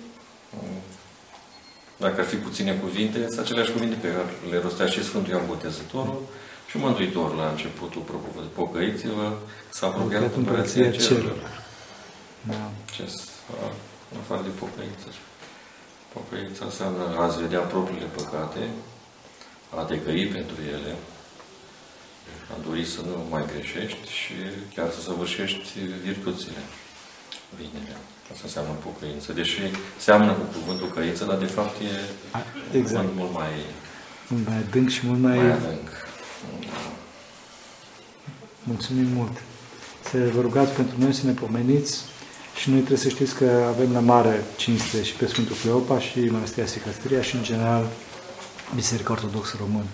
dacă 1.96 2.20
ar 2.20 2.26
fi 2.26 2.36
puține 2.36 2.74
cuvinte, 2.74 3.26
sunt 3.26 3.38
aceleași 3.38 3.70
cuvinte 3.70 3.96
pe 3.96 4.08
care 4.08 4.28
le 4.50 4.60
rostea 4.60 4.86
și 4.86 5.04
Sfântul 5.04 5.32
Ioan 5.32 5.46
Botezătorul 5.46 6.22
și 6.70 6.76
Mântuitorul 6.78 7.36
la 7.36 7.48
începutul 7.48 8.02
propovării. 8.02 8.50
Pocăiți-vă, 8.54 9.32
s-a 9.68 9.86
apropiat 9.86 10.34
Împărăția 10.34 10.90
Cerurilor. 10.90 11.64
Da. 12.42 12.70
Ce 12.92 13.02
în 14.12 14.18
afară 14.18 14.42
de 14.42 14.48
pocăință. 14.48 15.08
Pocăința 16.12 16.64
înseamnă 16.64 17.18
a-ți 17.18 17.40
vedea 17.40 17.60
propriile 17.60 18.06
păcate, 18.06 18.68
a 19.78 19.84
decăi 19.84 20.26
pentru 20.26 20.54
ele, 20.62 20.96
a 22.52 22.56
dori 22.66 22.84
să 22.84 23.00
nu 23.00 23.26
mai 23.30 23.44
greșești 23.52 24.10
și 24.10 24.34
chiar 24.74 24.90
să 24.90 25.00
săvârșești 25.00 25.78
virtuțile, 26.02 26.62
vinele. 27.56 27.96
Asta 28.32 28.44
înseamnă 28.44 28.70
pocăință. 28.84 29.32
Deși 29.32 29.60
seamănă 29.98 30.32
cu 30.32 30.44
cuvântul 30.58 30.88
căință, 30.94 31.24
dar 31.24 31.38
de 31.38 31.44
fapt 31.44 31.80
e 31.80 31.90
A, 32.30 32.40
exact. 32.72 33.08
mult 33.14 33.32
mai... 33.32 33.52
Mult 34.28 34.46
mai 34.46 34.56
adânc 34.56 34.88
și 34.88 35.06
mult 35.06 35.20
mai... 35.20 35.36
mai 35.36 35.52
adânc. 35.52 35.88
Mulțumim 38.62 39.06
mult. 39.06 39.36
Să 40.10 40.18
vă 40.34 40.40
rugați 40.40 40.72
pentru 40.72 40.94
noi 40.98 41.12
să 41.12 41.26
ne 41.26 41.32
pomeniți 41.32 42.00
și 42.56 42.70
noi 42.70 42.78
trebuie 42.78 42.98
să 42.98 43.08
știți 43.08 43.34
că 43.34 43.64
avem 43.74 43.92
la 43.92 44.00
mare 44.00 44.44
cinste 44.56 45.02
și 45.02 45.14
pe 45.14 45.26
Sfântul 45.26 45.56
Cleopa 45.62 46.00
și 46.00 46.18
Mănăstirea 46.18 46.66
Sicăstria 46.66 47.22
și 47.22 47.34
în 47.34 47.42
general 47.42 47.86
Biserica 48.74 49.12
Ortodoxă 49.12 49.56
Română. 49.58 49.86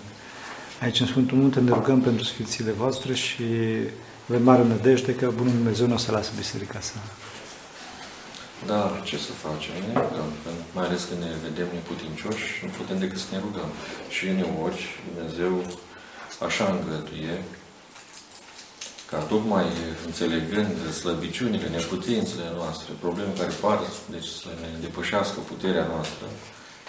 Aici 0.83 1.01
în 1.01 1.07
Sfântul 1.07 1.39
Munte 1.39 1.61
ne 1.61 1.71
rugăm 1.71 2.01
pentru 2.01 2.25
sfințile 2.25 2.71
voastre 2.71 3.15
și 3.15 3.45
avem 4.29 4.43
mare 4.43 4.62
nădejde 4.62 5.15
că 5.15 5.33
Bunul 5.37 5.53
Dumnezeu 5.53 5.87
nu 5.87 5.95
o 5.95 5.97
să 5.97 6.12
lasă 6.12 6.31
biserica 6.37 6.81
să 6.81 6.93
da, 8.66 9.00
ce 9.04 9.16
să 9.26 9.33
facem? 9.47 9.75
Ne 9.88 9.95
rugăm. 10.04 10.28
Mai 10.76 10.87
ales 10.87 11.04
când 11.09 11.21
ne 11.23 11.31
vedem 11.47 11.69
neputincioși, 11.73 12.47
nu 12.64 12.71
putem 12.78 12.99
decât 12.99 13.19
să 13.19 13.31
ne 13.31 13.38
rugăm. 13.47 13.71
Și 14.14 14.23
uneori 14.33 14.81
Dumnezeu 15.14 15.54
așa 16.47 16.64
îngăduie 16.75 17.35
ca 19.11 19.19
tocmai 19.19 19.66
înțelegând 20.07 20.76
slăbiciunile, 21.00 21.69
neputințele 21.69 22.49
noastre, 22.57 22.90
probleme 23.00 23.33
care 23.38 23.52
par 23.61 23.78
deci, 24.14 24.31
să 24.42 24.50
ne 24.61 24.69
depășească 24.81 25.38
puterea 25.50 25.87
noastră 25.95 26.26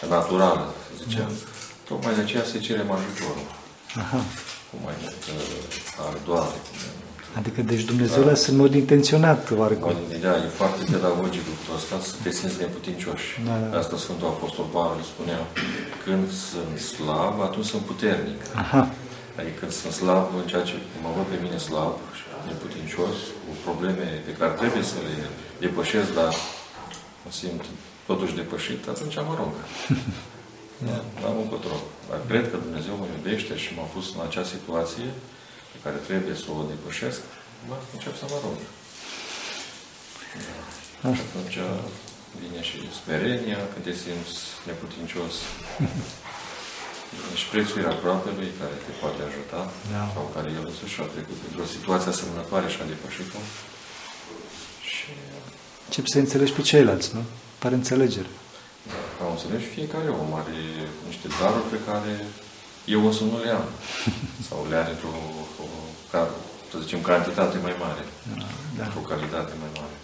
naturală, 0.09 0.73
să 0.87 1.03
zicem, 1.03 1.27
da. 1.27 1.47
tocmai 1.87 2.15
de 2.15 2.21
aceea 2.21 2.43
să 2.43 2.57
cerem 2.57 2.91
ajutorul. 2.91 3.47
Aha. 4.01 4.21
Cu 4.69 4.75
mai 4.83 4.95
multă 5.01 5.31
ardoare, 6.07 6.57
cu 6.65 6.71
mai 6.81 7.12
Adică, 7.39 7.61
deci 7.61 7.83
Dumnezeu 7.91 8.21
da. 8.23 8.29
lasă 8.29 8.51
în 8.51 8.57
mod 8.57 8.73
intenționat, 8.83 9.41
oarecum. 9.61 9.93
Da, 10.21 10.33
e 10.45 10.47
foarte 10.61 10.81
pedagogic 10.91 11.43
lucrul 11.51 11.75
ăsta, 11.79 11.95
să 12.09 12.13
te 12.23 12.31
simți 12.37 12.59
neputincioși. 12.63 13.27
Da, 13.47 13.55
da. 13.61 13.77
Asta 13.81 13.95
Sfântul 13.97 14.27
Apostol 14.35 14.65
Pavel 14.75 15.03
spunea, 15.13 15.41
când 16.03 16.25
sunt 16.49 16.73
slab, 16.91 17.35
atunci 17.47 17.69
sunt 17.73 17.83
puternic. 17.91 18.39
Aha. 18.63 18.81
Adică 19.39 19.55
când 19.59 19.71
sunt 19.81 19.93
slab, 20.01 20.27
în 20.41 20.47
ceea 20.51 20.65
ce 20.69 20.75
mă 21.03 21.09
văd 21.15 21.25
pe 21.31 21.37
mine 21.43 21.59
slab 21.67 21.95
și 22.17 22.25
neputincios, 22.51 23.15
cu 23.43 23.51
probleme 23.67 24.07
pe 24.27 24.33
care 24.39 24.53
trebuie 24.61 24.83
să 24.91 24.97
le 25.07 25.15
depășesc, 25.63 26.09
dar 26.19 26.31
mă 27.23 27.31
simt 27.41 27.63
totuși 28.09 28.37
depășit, 28.41 28.81
atunci 28.93 29.17
mă 29.29 29.35
rog. 29.41 29.53
da, 30.87 30.97
am 31.29 31.37
încotro. 31.43 31.77
Dar 32.09 32.19
cred 32.29 32.45
că 32.51 32.57
Dumnezeu 32.65 32.93
mă 33.01 33.07
iubește 33.15 33.53
și 33.63 33.69
m-a 33.75 33.87
pus 33.93 34.05
în 34.15 34.21
acea 34.27 34.45
situație 34.55 35.07
pe 35.13 35.42
care 35.83 35.97
trebuie 36.09 36.35
să 36.43 36.47
o 36.57 36.69
depășesc, 36.73 37.19
mă 37.69 37.75
încep 37.95 38.15
să 38.21 38.25
mă 38.31 38.37
rog. 38.45 38.57
Da. 41.03 41.09
Și 41.17 41.23
atunci 41.27 41.57
vine 42.41 42.61
și 42.69 42.77
smerenia, 42.99 43.59
când 43.71 43.83
te 43.87 43.93
simți 44.03 44.37
neputincios. 44.69 45.33
Vine 47.19 47.35
și 47.41 47.47
prețuirea 47.53 47.95
aproapelui 47.97 48.49
care 48.59 48.75
te 48.85 48.91
poate 49.01 49.21
ajuta, 49.29 49.61
da. 49.93 50.03
sau 50.13 50.25
care 50.35 50.49
el 50.57 50.65
însuși 50.71 51.01
a 51.01 51.07
trecut 51.15 51.39
într-o 51.47 51.67
situație 51.75 52.09
asemănătoare 52.11 52.67
și 52.73 52.79
a 52.81 52.91
depășit-o. 52.93 53.41
Și... 54.91 55.09
Încep 55.87 56.05
să 56.13 56.17
înțelegi 56.19 56.55
pe 56.57 56.61
ceilalți, 56.69 57.09
nu? 57.15 57.23
Pare 57.61 57.75
înțelegere. 57.81 58.31
Da, 58.89 58.99
ca 59.17 59.23
înțeles, 59.33 59.63
fiecare 59.77 60.09
om 60.21 60.31
are 60.41 60.57
niște 61.09 61.27
daruri 61.39 61.71
pe 61.73 61.79
care 61.87 62.13
eu 62.85 63.05
o 63.07 63.11
să 63.11 63.23
nu 63.23 63.39
le 63.43 63.49
am. 63.49 63.65
Sau 64.49 64.67
le 64.69 64.75
are 64.75 64.89
într-o, 64.89 65.07
o, 65.61 65.65
ca, 66.11 66.29
să 66.71 66.77
zicem, 66.81 67.01
cantitate 67.01 67.57
mai 67.61 67.75
mare. 67.79 68.03
Da. 68.77 68.83
Într-o 68.83 68.99
calitate 68.99 69.53
mai 69.59 69.69
mare. 69.73 69.95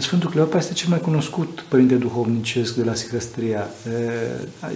Sfântul 0.00 0.30
Cleopa 0.30 0.58
este 0.58 0.72
cel 0.72 0.88
mai 0.88 1.00
cunoscut 1.00 1.64
părinte 1.68 1.94
duhovnicesc 1.94 2.74
de 2.74 2.84
la 2.84 2.94
Sicăstria. 2.94 3.68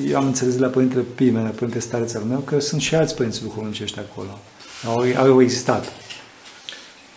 Eu 0.07 0.17
am 0.17 0.27
înțeles 0.27 0.55
de 0.55 0.61
la 0.61 0.69
Părintele 0.69 1.03
Pime, 1.15 1.43
la 1.43 1.49
Părinte 1.49 1.79
Stareț 1.79 2.15
al 2.15 2.23
meu, 2.23 2.39
că 2.39 2.61
sunt 2.61 2.81
și 2.81 2.95
alți 2.95 3.15
părinți 3.15 3.43
duhovnicești 3.43 3.99
acolo. 3.99 4.39
Au, 4.87 5.27
au 5.31 5.43
existat. 5.43 5.93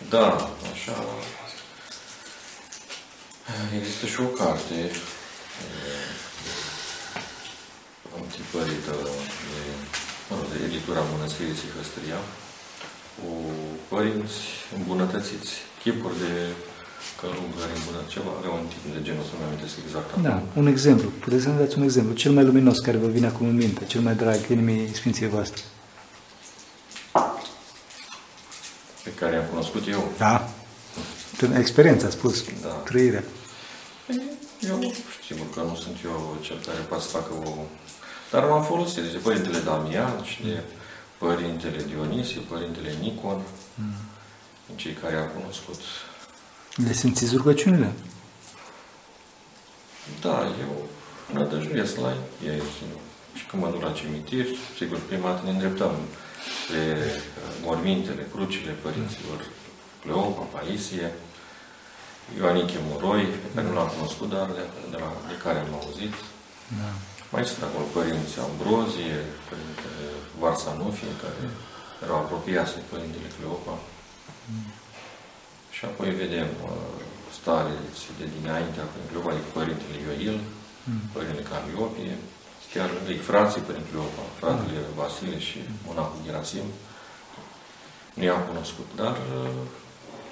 Da, 0.08 0.50
așa. 0.72 1.04
Există 3.78 4.06
și 4.06 4.20
o 4.20 4.24
carte 4.24 4.90
întipărită 8.26 8.94
de, 9.50 9.62
mă 10.28 10.32
rog, 10.38 10.46
de 10.52 10.58
editura 10.68 11.02
Mănăstirii 11.12 11.60
Sihăstria, 11.62 12.20
cu 13.16 13.28
părinți 13.92 14.38
îmbunătățiți, 14.78 15.52
chipuri 15.82 16.18
de 16.24 16.32
călugări 17.20 17.78
îmbunătățiți, 17.78 18.14
ceva, 18.16 18.30
avea 18.38 18.52
un 18.58 18.66
tip 18.72 18.84
de 18.96 19.00
genul, 19.06 19.24
să 19.28 19.34
nu 19.38 19.44
amintesc 19.46 19.74
exact. 19.84 20.08
Da, 20.28 20.36
un 20.60 20.66
exemplu. 20.74 21.08
Puteți 21.24 21.42
să 21.44 21.48
ne 21.50 21.60
dați 21.62 21.76
un 21.78 21.86
exemplu. 21.88 22.12
Cel 22.22 22.32
mai 22.36 22.44
luminos 22.50 22.78
care 22.86 23.02
vă 23.04 23.08
vine 23.16 23.28
acum 23.32 23.46
în 23.52 23.58
minte, 23.64 23.82
cel 23.92 24.02
mai 24.06 24.16
drag 24.22 24.38
inimii 24.54 24.94
Sfinției 24.98 25.34
voastre. 25.36 25.62
Pe 29.06 29.12
care 29.20 29.36
am 29.36 29.46
cunoscut 29.50 29.88
eu. 29.88 30.12
Da. 30.18 30.48
Experiența, 31.58 32.06
a 32.06 32.10
spus. 32.10 32.44
Da. 32.62 32.68
Trăirea. 32.68 33.24
Eu, 34.68 34.92
sigur 35.26 35.46
că 35.54 35.60
nu 35.60 35.76
sunt 35.76 35.96
eu 36.04 36.36
cel 36.40 36.58
care 36.66 36.78
poate 36.78 37.02
să 37.02 37.08
facă 37.08 37.32
o... 37.44 37.50
Dar 38.32 38.44
m-am 38.44 38.62
folosit 38.62 39.02
de 39.02 39.18
Părintele 39.18 39.58
Damian 39.58 40.24
și 40.24 40.42
de 40.42 40.62
Părintele 41.18 41.82
Dionisie, 41.82 42.40
Părintele 42.40 42.94
Nicon, 43.00 43.40
mm. 43.74 43.94
cei 44.74 44.92
care 44.92 45.16
au 45.16 45.26
cunoscut. 45.36 45.80
Le 46.86 46.92
simțiți 46.92 47.36
rugăciunile? 47.36 47.92
Da, 50.20 50.46
eu 50.60 50.88
nădăjduiesc 51.32 51.96
la 51.96 52.16
ei. 52.44 52.62
Și 53.34 53.46
când 53.46 53.62
mă 53.62 53.68
duc 53.70 53.82
la 53.82 53.92
cimitir, 53.92 54.46
sigur, 54.76 54.98
prima 54.98 55.28
dată 55.28 55.40
ne 55.44 55.50
îndreptăm 55.50 55.94
pe 56.68 56.80
mormintele, 57.62 58.28
crucile 58.32 58.70
părinților 58.70 59.46
Cleopa, 60.02 60.42
Paisie, 60.42 61.12
Ioaniche 62.36 62.78
Moroi, 62.88 63.24
pe 63.24 63.48
care 63.54 63.66
nu 63.66 63.74
l-am 63.74 63.88
cunoscut, 63.88 64.28
dar 64.28 64.46
de, 64.46 64.64
de, 64.90 64.96
la, 64.96 65.12
de 65.28 65.36
care 65.42 65.58
am 65.58 65.74
auzit. 65.74 66.14
Da. 66.78 67.11
Mai 67.32 67.44
sunt 67.50 67.62
acolo 67.64 67.86
părinți 67.98 68.34
Ambrozie, 68.48 69.18
părintele 69.48 70.06
Varsanufie, 70.40 71.12
care 71.22 71.42
erau 72.04 72.18
apropiați 72.20 72.76
de 72.76 72.82
Părintele 72.92 73.28
Cleopa. 73.36 73.74
Mm. 74.48 74.66
Și 75.74 75.82
apoi 75.90 76.10
vedem 76.22 76.50
uh, 76.62 76.96
stareți 77.38 78.02
de 78.18 78.26
dinaintea 78.36 78.84
Părintele 78.90 79.10
Cleopa, 79.10 79.30
adică 79.32 79.50
Părintele 79.58 79.96
Ioil, 80.04 80.38
mm. 80.88 81.04
Părintele 81.14 81.48
Caliopie, 81.50 82.14
chiar 82.72 82.88
ei 83.12 83.20
frații 83.30 83.66
Părintele 83.66 83.90
Cleopa, 83.90 84.24
fratele 84.40 84.80
mm. 84.84 84.94
Vasile 84.98 85.38
și 85.48 85.58
monahul 85.86 86.24
Gerasim. 86.26 86.66
Nu 88.16 88.22
i-am 88.24 88.42
cunoscut, 88.50 88.88
dar 89.00 89.14
uh, 89.36 89.60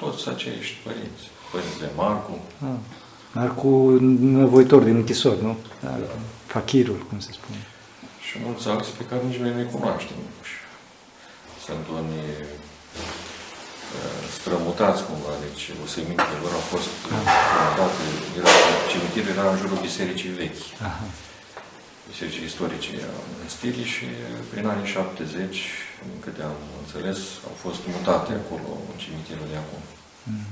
toți 0.00 0.22
acești 0.34 0.74
părinți. 0.86 1.24
Părintele 1.52 1.90
Marcu. 2.00 2.34
Ah, 2.68 2.78
Marcu, 3.36 3.70
nevoitor 4.42 4.80
din 4.88 4.96
închisor, 5.02 5.36
nu? 5.46 5.52
Da. 5.84 5.92
Fachirul, 6.52 7.00
cum 7.08 7.18
se 7.26 7.32
spune. 7.38 7.60
Și 8.26 8.34
mulți 8.46 8.68
alții 8.72 8.98
pe 9.00 9.08
care 9.10 9.20
nici 9.28 9.42
noi 9.42 9.52
nu-i 9.56 9.74
cunoaștem. 9.74 10.20
Sunt 11.66 11.84
unii 11.98 12.30
uh, 13.96 14.22
strămutați 14.36 15.00
cumva, 15.08 15.34
deci 15.46 15.62
o 15.84 15.86
semințe 15.96 16.34
lor 16.42 16.52
au 16.60 16.66
fost 16.72 16.88
strămutate, 16.98 18.04
era, 18.38 18.52
cimitirul 18.92 19.32
era 19.34 19.44
în 19.50 19.58
jurul 19.60 19.84
bisericii 19.88 20.36
vechi. 20.40 20.64
Aha. 20.88 21.06
Bisericii 22.10 22.48
istorice 22.50 22.92
a 23.10 23.12
mănăstirii 23.30 23.88
și 23.94 24.06
prin 24.50 24.64
anii 24.72 24.92
70, 24.94 25.56
în 26.06 26.12
câte 26.24 26.42
am 26.50 26.58
înțeles, 26.82 27.18
au 27.48 27.54
fost 27.64 27.80
mutate 27.94 28.32
acolo 28.40 28.68
în 28.90 28.96
cimitirul 29.04 29.46
de 29.52 29.58
acum. 29.62 29.82
Mm. 30.30 30.48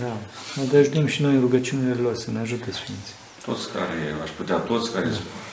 Da. 0.00 0.12
Nădăjduim 0.56 1.08
și 1.14 1.22
noi 1.24 1.34
în 1.36 1.44
rugăciunile 1.46 1.96
lor 2.04 2.14
să 2.24 2.28
ne 2.30 2.40
ajute 2.46 2.70
Sfinții. 2.80 3.18
Toți 3.46 3.72
care, 3.72 3.98
aș 4.22 4.30
putea, 4.30 4.56
toți 4.56 4.92
care, 4.92 5.08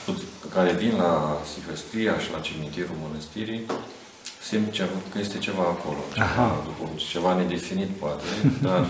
da. 0.06 0.12
care 0.54 0.72
vin 0.72 0.96
la 0.96 1.40
Sifăstria 1.52 2.18
și 2.18 2.30
la 2.32 2.38
cimitirul 2.38 2.96
mănăstirii, 3.02 3.62
simt 4.48 4.72
ceva, 4.72 4.96
că 5.12 5.18
este 5.18 5.38
ceva 5.38 5.62
acolo, 5.62 5.98
ceva, 6.14 6.62
după, 6.64 6.90
ceva 6.96 7.34
nedefinit 7.34 7.88
poate, 7.88 8.24
dar 8.66 8.86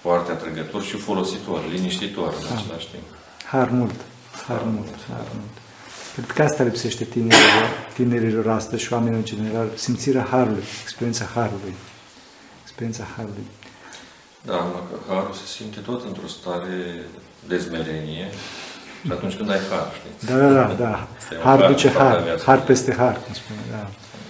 foarte 0.00 0.30
atrăgător 0.30 0.82
și 0.82 0.96
folositor, 0.96 1.60
liniștitor 1.70 2.34
în 2.40 2.46
ah. 2.46 2.58
același 2.58 2.88
timp. 2.90 3.04
Har 3.50 3.68
mult, 3.68 4.00
har, 4.46 4.56
har 4.56 4.62
mult, 4.64 4.76
mult, 4.76 5.04
har 5.08 5.26
mult. 5.34 5.54
Cred 6.14 6.30
că 6.30 6.42
asta 6.42 6.62
lipsește 6.62 7.04
tinerilor, 7.04 7.68
tinerilor 7.94 8.48
astăzi 8.48 8.82
și 8.82 8.92
oamenilor 8.92 9.18
în 9.18 9.24
general, 9.24 9.68
simțirea 9.74 10.26
harului, 10.30 10.64
experiența 10.82 11.24
harului. 11.34 11.74
Experiența 12.62 13.04
harului. 13.16 13.46
Da, 14.42 14.56
mă, 14.56 14.80
că 14.88 15.12
harul 15.14 15.32
se 15.32 15.46
simte 15.46 15.80
tot 15.80 16.04
într-o 16.04 16.26
stare 16.26 17.04
de 17.48 17.58
zmerenie 17.58 18.28
și 19.04 19.12
atunci 19.12 19.36
când 19.36 19.50
ai 19.50 19.62
har, 19.70 19.86
știți? 19.98 20.26
Da, 20.26 20.36
da, 20.36 20.52
da. 20.52 20.74
da. 20.84 21.08
Har 21.42 21.66
duce 21.66 21.88
har, 21.90 22.40
har 22.44 22.60
peste 22.60 22.94
har, 22.94 23.14
cum 23.24 23.34
spune, 23.34 23.64
da. 23.70 23.82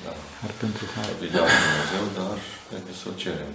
da. 0.04 0.12
Har 0.40 0.50
pentru 0.62 0.84
har. 0.94 1.06
Obligat 1.16 1.48
Dumnezeu, 1.64 2.04
dar 2.18 2.34
trebuie 2.70 2.94
să 3.02 3.06
o 3.12 3.14
cerem. 3.22 3.52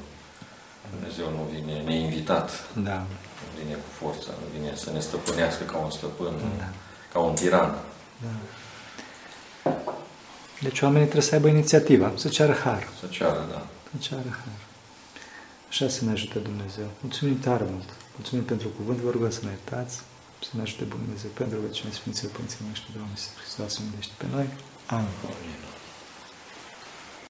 Dumnezeu 0.93 1.27
nu 1.37 1.43
vine 1.53 1.75
neinvitat. 1.89 2.47
Da. 2.89 2.97
Nu 3.41 3.47
vine 3.59 3.75
cu 3.83 3.89
forța, 4.01 4.31
nu 4.41 4.47
vine 4.55 4.71
să 4.83 4.89
ne 4.95 4.99
stăpânească 4.99 5.63
ca 5.71 5.77
un 5.77 5.91
stăpân, 5.91 6.33
da. 6.57 6.69
ca 7.13 7.19
un 7.19 7.33
tiran. 7.33 7.71
Da. 8.25 8.33
Deci 10.65 10.81
oamenii 10.81 11.07
trebuie 11.07 11.29
să 11.29 11.35
aibă 11.35 11.47
inițiativa, 11.47 12.11
să 12.15 12.27
ceară 12.27 12.55
har. 12.63 12.87
Să 12.99 13.05
ceară, 13.09 13.45
da. 13.51 13.61
Să 13.91 13.95
ceară 14.07 14.29
har. 14.29 14.59
Așa 15.69 15.87
să 15.89 16.05
ne 16.05 16.11
ajute 16.11 16.39
Dumnezeu. 16.39 16.89
Mulțumim 17.01 17.39
tare 17.39 17.65
mult. 17.71 17.89
Mulțumim 18.19 18.45
pentru 18.53 18.67
cuvânt. 18.77 18.99
Vă 18.99 19.11
rugăm 19.11 19.31
să 19.31 19.39
ne 19.43 19.49
iertați, 19.49 19.95
să 20.47 20.51
ne 20.51 20.61
ajute 20.61 20.83
Dumnezeu 20.83 21.29
pentru 21.33 21.55
rugăciune 21.59 21.91
Sfinților 21.93 22.31
Părinții 22.31 22.65
noștri, 22.67 22.93
Doamne 22.95 23.17
Hristos, 23.39 23.73
să 23.73 23.81
pe 24.17 24.25
noi. 24.35 24.47
Amin. 24.97 25.17
Amin. 25.31 25.78